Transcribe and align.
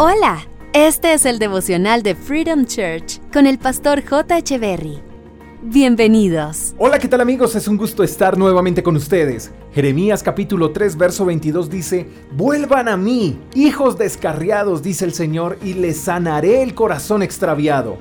Hola, 0.00 0.46
este 0.74 1.12
es 1.12 1.26
el 1.26 1.40
devocional 1.40 2.04
de 2.04 2.14
Freedom 2.14 2.66
Church 2.66 3.20
con 3.32 3.48
el 3.48 3.58
pastor 3.58 4.04
J. 4.08 4.56
Berry. 4.56 5.00
Bienvenidos. 5.60 6.76
Hola, 6.78 7.00
¿qué 7.00 7.08
tal 7.08 7.20
amigos? 7.20 7.56
Es 7.56 7.66
un 7.66 7.76
gusto 7.76 8.04
estar 8.04 8.38
nuevamente 8.38 8.80
con 8.80 8.94
ustedes. 8.94 9.50
Jeremías 9.72 10.22
capítulo 10.22 10.70
3, 10.70 10.96
verso 10.96 11.24
22 11.24 11.68
dice, 11.68 12.08
Vuelvan 12.30 12.86
a 12.86 12.96
mí, 12.96 13.40
hijos 13.56 13.98
descarriados, 13.98 14.84
dice 14.84 15.04
el 15.04 15.14
Señor, 15.14 15.58
y 15.64 15.74
les 15.74 15.96
sanaré 15.96 16.62
el 16.62 16.74
corazón 16.74 17.24
extraviado. 17.24 17.96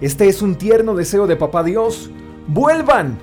Este 0.00 0.28
es 0.28 0.42
un 0.42 0.54
tierno 0.54 0.94
deseo 0.94 1.26
de 1.26 1.34
Papá 1.34 1.64
Dios. 1.64 2.08
Vuelvan, 2.46 3.18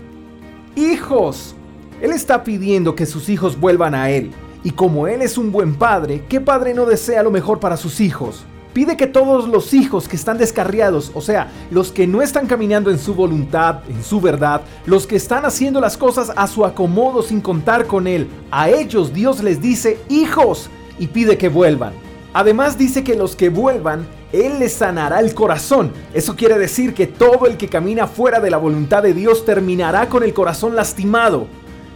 hijos. 0.76 1.56
Él 2.02 2.12
está 2.12 2.44
pidiendo 2.44 2.96
que 2.96 3.06
sus 3.06 3.30
hijos 3.30 3.58
vuelvan 3.58 3.96
a 3.96 4.10
Él. 4.10 4.32
Y 4.64 4.72
como 4.72 5.08
Él 5.08 5.22
es 5.22 5.38
un 5.38 5.52
buen 5.52 5.76
padre, 5.76 6.26
¿qué 6.28 6.42
padre 6.42 6.74
no 6.74 6.86
desea 6.86 7.24
lo 7.24 7.32
mejor 7.32 7.60
para 7.60 7.78
sus 7.78 8.02
hijos? 8.02 8.44
Pide 8.74 8.98
que 8.98 9.08
todos 9.08 9.48
los 9.48 9.74
hijos 9.74 10.08
que 10.08 10.16
están 10.16 10.38
descarriados, 10.38 11.12
o 11.16 11.22
sea, 11.22 11.52
los 11.72 11.92
que 11.92 12.06
no 12.06 12.22
están 12.22 12.46
caminando 12.46 12.92
en 12.92 13.00
su 13.00 13.16
voluntad, 13.16 13.80
en 13.90 14.04
su 14.04 14.22
verdad, 14.22 14.62
los 14.86 15.08
que 15.08 15.16
están 15.16 15.44
haciendo 15.46 15.82
las 15.82 15.98
cosas 15.98 16.32
a 16.36 16.46
su 16.46 16.64
acomodo 16.66 17.24
sin 17.24 17.42
contar 17.42 17.88
con 17.88 18.06
Él, 18.06 18.28
a 18.52 18.70
ellos 18.70 19.14
Dios 19.14 19.42
les 19.42 19.62
dice 19.62 19.98
hijos 20.08 20.70
y 21.00 21.08
pide 21.08 21.38
que 21.38 21.50
vuelvan. 21.50 21.94
Además 22.32 22.78
dice 22.78 23.04
que 23.04 23.16
los 23.16 23.36
que 23.36 23.50
vuelvan, 23.50 24.06
Él 24.32 24.60
les 24.60 24.74
sanará 24.74 25.20
el 25.20 25.34
corazón. 25.34 25.92
Eso 26.14 26.36
quiere 26.36 26.60
decir 26.60 26.94
que 26.94 27.08
todo 27.08 27.48
el 27.48 27.58
que 27.58 27.70
camina 27.70 28.06
fuera 28.06 28.40
de 28.40 28.52
la 28.52 28.58
voluntad 28.58 29.02
de 29.02 29.16
Dios 29.16 29.46
terminará 29.46 30.10
con 30.10 30.22
el 30.22 30.34
corazón 30.34 30.76
lastimado. 30.76 31.48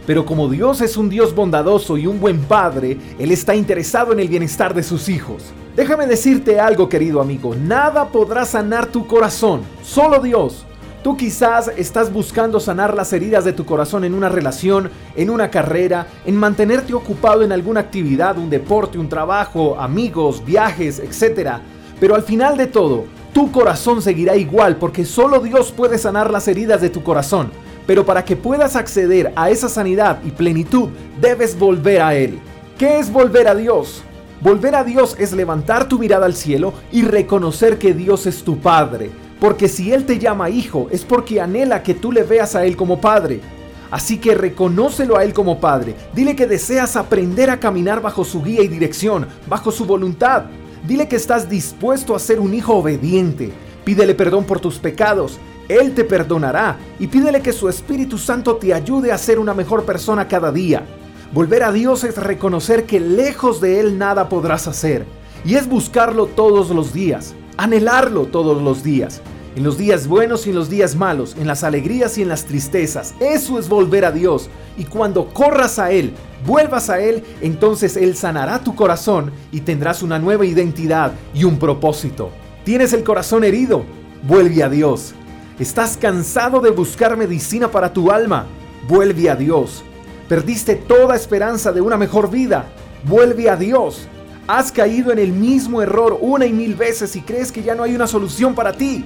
Pero 0.06 0.26
como 0.26 0.48
Dios 0.48 0.80
es 0.80 0.96
un 0.96 1.08
Dios 1.08 1.34
bondadoso 1.34 1.96
y 1.96 2.06
un 2.06 2.20
buen 2.20 2.40
padre, 2.40 2.98
Él 3.18 3.30
está 3.30 3.54
interesado 3.54 4.12
en 4.12 4.20
el 4.20 4.28
bienestar 4.28 4.74
de 4.74 4.82
sus 4.82 5.08
hijos. 5.08 5.44
Déjame 5.76 6.06
decirte 6.06 6.60
algo, 6.60 6.88
querido 6.88 7.20
amigo, 7.20 7.54
nada 7.54 8.08
podrá 8.08 8.44
sanar 8.44 8.86
tu 8.86 9.06
corazón, 9.06 9.62
solo 9.82 10.20
Dios. 10.20 10.66
Tú 11.02 11.16
quizás 11.16 11.70
estás 11.76 12.12
buscando 12.12 12.60
sanar 12.60 12.94
las 12.94 13.12
heridas 13.12 13.44
de 13.44 13.52
tu 13.52 13.66
corazón 13.66 14.04
en 14.04 14.14
una 14.14 14.28
relación, 14.28 14.90
en 15.16 15.28
una 15.28 15.50
carrera, 15.50 16.06
en 16.24 16.36
mantenerte 16.36 16.94
ocupado 16.94 17.42
en 17.42 17.52
alguna 17.52 17.80
actividad, 17.80 18.38
un 18.38 18.48
deporte, 18.48 18.98
un 18.98 19.08
trabajo, 19.08 19.78
amigos, 19.78 20.42
viajes, 20.44 21.00
etc. 21.00 21.58
Pero 22.00 22.14
al 22.14 22.22
final 22.22 22.56
de 22.56 22.68
todo, 22.68 23.04
tu 23.34 23.50
corazón 23.52 24.00
seguirá 24.00 24.36
igual 24.36 24.76
porque 24.76 25.04
solo 25.04 25.40
Dios 25.40 25.72
puede 25.72 25.98
sanar 25.98 26.30
las 26.30 26.48
heridas 26.48 26.80
de 26.80 26.88
tu 26.88 27.02
corazón. 27.02 27.50
Pero 27.86 28.06
para 28.06 28.24
que 28.24 28.36
puedas 28.36 28.76
acceder 28.76 29.32
a 29.36 29.50
esa 29.50 29.68
sanidad 29.68 30.20
y 30.24 30.30
plenitud, 30.30 30.88
debes 31.20 31.58
volver 31.58 32.00
a 32.02 32.14
Él. 32.14 32.38
¿Qué 32.78 32.98
es 32.98 33.12
volver 33.12 33.48
a 33.48 33.54
Dios? 33.54 34.02
Volver 34.40 34.74
a 34.74 34.84
Dios 34.84 35.16
es 35.18 35.32
levantar 35.32 35.88
tu 35.88 35.98
mirada 35.98 36.26
al 36.26 36.34
cielo 36.34 36.72
y 36.92 37.02
reconocer 37.02 37.78
que 37.78 37.94
Dios 37.94 38.26
es 38.26 38.42
tu 38.42 38.58
Padre. 38.58 39.10
Porque 39.40 39.68
si 39.68 39.92
Él 39.92 40.06
te 40.06 40.18
llama 40.18 40.50
hijo, 40.50 40.88
es 40.90 41.04
porque 41.04 41.40
anhela 41.40 41.82
que 41.82 41.94
tú 41.94 42.12
le 42.12 42.22
veas 42.22 42.54
a 42.54 42.64
Él 42.64 42.76
como 42.76 43.00
Padre. 43.00 43.40
Así 43.90 44.18
que 44.18 44.34
reconócelo 44.34 45.18
a 45.18 45.24
Él 45.24 45.34
como 45.34 45.60
Padre. 45.60 45.94
Dile 46.14 46.34
que 46.34 46.46
deseas 46.46 46.96
aprender 46.96 47.50
a 47.50 47.60
caminar 47.60 48.00
bajo 48.00 48.24
su 48.24 48.42
guía 48.42 48.62
y 48.62 48.68
dirección, 48.68 49.26
bajo 49.46 49.70
su 49.70 49.84
voluntad. 49.84 50.44
Dile 50.86 51.08
que 51.08 51.16
estás 51.16 51.48
dispuesto 51.48 52.14
a 52.14 52.18
ser 52.18 52.40
un 52.40 52.54
hijo 52.54 52.74
obediente. 52.74 53.52
Pídele 53.84 54.14
perdón 54.14 54.44
por 54.44 54.60
tus 54.60 54.78
pecados 54.78 55.38
él 55.68 55.94
te 55.94 56.04
perdonará 56.04 56.76
y 56.98 57.06
pídele 57.06 57.40
que 57.40 57.52
su 57.52 57.68
Espíritu 57.68 58.18
Santo 58.18 58.56
te 58.56 58.74
ayude 58.74 59.12
a 59.12 59.18
ser 59.18 59.38
una 59.38 59.54
mejor 59.54 59.84
persona 59.84 60.28
cada 60.28 60.52
día. 60.52 60.84
Volver 61.32 61.62
a 61.62 61.72
Dios 61.72 62.04
es 62.04 62.16
reconocer 62.16 62.84
que 62.84 63.00
lejos 63.00 63.60
de 63.60 63.80
Él 63.80 63.98
nada 63.98 64.28
podrás 64.28 64.68
hacer 64.68 65.04
y 65.44 65.56
es 65.56 65.68
buscarlo 65.68 66.26
todos 66.26 66.70
los 66.70 66.92
días, 66.92 67.34
anhelarlo 67.56 68.26
todos 68.26 68.62
los 68.62 68.84
días, 68.84 69.20
en 69.56 69.64
los 69.64 69.78
días 69.78 70.06
buenos 70.06 70.46
y 70.46 70.50
en 70.50 70.56
los 70.56 70.68
días 70.68 70.96
malos, 70.96 71.34
en 71.38 71.46
las 71.46 71.64
alegrías 71.64 72.18
y 72.18 72.22
en 72.22 72.28
las 72.28 72.44
tristezas. 72.44 73.14
Eso 73.20 73.58
es 73.58 73.68
volver 73.68 74.04
a 74.04 74.12
Dios 74.12 74.50
y 74.76 74.84
cuando 74.84 75.32
corras 75.32 75.78
a 75.78 75.92
Él, 75.92 76.12
vuelvas 76.46 76.90
a 76.90 77.00
Él, 77.00 77.24
entonces 77.40 77.96
Él 77.96 78.16
sanará 78.16 78.58
tu 78.62 78.74
corazón 78.74 79.32
y 79.50 79.60
tendrás 79.62 80.02
una 80.02 80.18
nueva 80.18 80.44
identidad 80.44 81.12
y 81.34 81.44
un 81.44 81.58
propósito. 81.58 82.30
Tienes 82.64 82.92
el 82.92 83.02
corazón 83.02 83.44
herido, 83.44 83.84
vuelve 84.22 84.62
a 84.62 84.68
Dios. 84.68 85.14
Estás 85.58 85.96
cansado 85.96 86.60
de 86.60 86.70
buscar 86.70 87.16
medicina 87.16 87.70
para 87.70 87.92
tu 87.92 88.10
alma. 88.10 88.46
Vuelve 88.88 89.30
a 89.30 89.36
Dios. 89.36 89.84
Perdiste 90.28 90.74
toda 90.74 91.14
esperanza 91.14 91.70
de 91.70 91.80
una 91.80 91.96
mejor 91.96 92.28
vida. 92.28 92.66
Vuelve 93.04 93.48
a 93.48 93.54
Dios. 93.54 94.08
Has 94.48 94.72
caído 94.72 95.12
en 95.12 95.20
el 95.20 95.32
mismo 95.32 95.80
error 95.80 96.18
una 96.20 96.44
y 96.44 96.52
mil 96.52 96.74
veces 96.74 97.14
y 97.14 97.20
crees 97.20 97.52
que 97.52 97.62
ya 97.62 97.76
no 97.76 97.84
hay 97.84 97.94
una 97.94 98.08
solución 98.08 98.56
para 98.56 98.72
ti. 98.72 99.04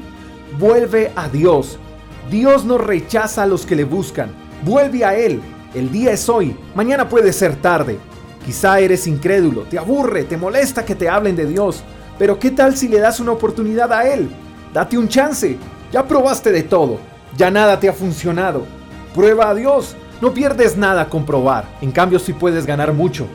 Vuelve 0.59 1.13
a 1.17 1.29
Dios. 1.29 1.79
Dios 2.31 2.65
no 2.65 2.79
rechaza 2.79 3.43
a 3.43 3.47
los 3.47 3.67
que 3.67 3.77
le 3.77 3.85
buscan. 3.85 4.31
Vuelve 4.65 5.05
a 5.05 5.15
Él. 5.15 5.43
El 5.75 5.93
día 5.93 6.13
es 6.13 6.31
hoy. 6.31 6.57
Mañana 6.75 7.11
puede 7.11 7.35
ser 7.35 7.57
tarde. 7.57 7.99
Quizá 8.47 8.81
eres 8.81 9.07
incrédulo, 9.07 9.65
te 9.65 9.79
aburre, 9.79 10.25
te 10.25 10.39
molesta 10.39 10.83
que 10.83 10.95
te 10.95 11.11
hablen 11.11 11.37
de 11.37 11.45
Dios. 11.45 11.83
Pero 12.19 12.39
¿qué 12.39 12.53
tal 12.53 12.75
si 12.75 12.89
le 12.89 13.01
das 13.01 13.21
una 13.21 13.33
oportunidad 13.33 13.93
a 13.93 14.09
Él? 14.09 14.31
Date 14.73 14.97
un 14.97 15.09
chance. 15.09 15.59
Ya 15.93 16.07
probaste 16.07 16.53
de 16.53 16.63
todo, 16.63 16.99
ya 17.37 17.51
nada 17.51 17.81
te 17.81 17.89
ha 17.89 17.93
funcionado. 17.93 18.67
Prueba 19.15 19.49
a 19.49 19.55
Dios, 19.55 19.97
no 20.21 20.35
pierdes 20.35 20.77
nada 20.77 21.09
con 21.09 21.25
probar, 21.25 21.65
en 21.81 21.93
cambio 21.93 22.19
sí 22.19 22.33
puedes 22.33 22.67
ganar 22.67 22.93
mucho. 22.93 23.27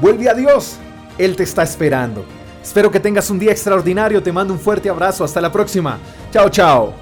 Vuelve 0.00 0.28
a 0.28 0.34
Dios, 0.34 0.76
Él 1.18 1.34
te 1.34 1.42
está 1.42 1.62
esperando. 1.62 2.24
Espero 2.62 2.90
que 2.90 3.00
tengas 3.00 3.30
un 3.30 3.38
día 3.38 3.52
extraordinario, 3.52 4.22
te 4.22 4.32
mando 4.32 4.52
un 4.52 4.60
fuerte 4.60 4.88
abrazo, 4.88 5.24
hasta 5.24 5.40
la 5.40 5.52
próxima. 5.52 5.98
Chao, 6.32 6.48
chao. 6.48 6.92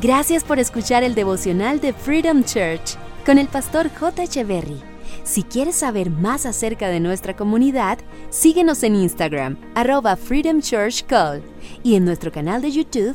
Gracias 0.00 0.42
por 0.42 0.58
escuchar 0.58 1.02
el 1.02 1.14
devocional 1.14 1.80
de 1.80 1.92
Freedom 1.92 2.42
Church 2.42 2.96
con 3.24 3.38
el 3.38 3.46
pastor 3.48 3.90
J. 3.94 4.22
Echeverry. 4.22 4.80
Si 5.22 5.42
quieres 5.44 5.76
saber 5.76 6.10
más 6.10 6.46
acerca 6.46 6.88
de 6.88 6.98
nuestra 6.98 7.36
comunidad, 7.36 7.98
síguenos 8.30 8.82
en 8.82 8.96
Instagram, 8.96 9.56
arroba 9.74 10.16
Freedom 10.16 10.60
Church 10.60 11.04
Call, 11.06 11.42
y 11.82 11.94
en 11.94 12.04
nuestro 12.04 12.32
canal 12.32 12.62
de 12.62 12.72
YouTube, 12.72 13.14